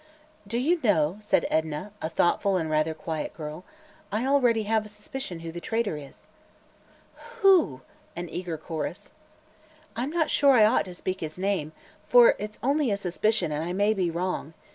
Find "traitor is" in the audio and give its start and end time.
5.61-6.27